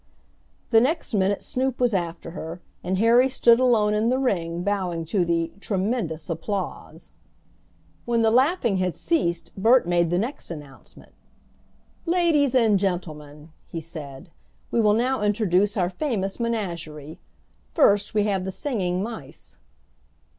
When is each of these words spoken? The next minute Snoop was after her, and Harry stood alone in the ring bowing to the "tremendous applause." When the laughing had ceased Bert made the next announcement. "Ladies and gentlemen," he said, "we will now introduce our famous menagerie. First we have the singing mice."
The 0.71 0.81
next 0.81 1.13
minute 1.13 1.43
Snoop 1.43 1.79
was 1.79 1.93
after 1.93 2.31
her, 2.31 2.59
and 2.83 2.97
Harry 2.97 3.29
stood 3.29 3.59
alone 3.59 3.93
in 3.93 4.09
the 4.09 4.17
ring 4.17 4.63
bowing 4.63 5.05
to 5.05 5.23
the 5.23 5.51
"tremendous 5.59 6.27
applause." 6.27 7.11
When 8.05 8.23
the 8.23 8.31
laughing 8.31 8.77
had 8.77 8.95
ceased 8.95 9.51
Bert 9.55 9.87
made 9.87 10.09
the 10.09 10.17
next 10.17 10.49
announcement. 10.49 11.13
"Ladies 12.07 12.55
and 12.55 12.79
gentlemen," 12.79 13.51
he 13.67 13.79
said, 13.79 14.31
"we 14.71 14.81
will 14.81 14.95
now 14.95 15.21
introduce 15.21 15.77
our 15.77 15.91
famous 15.91 16.39
menagerie. 16.39 17.19
First 17.75 18.15
we 18.15 18.23
have 18.23 18.43
the 18.43 18.51
singing 18.51 19.03
mice." 19.03 19.57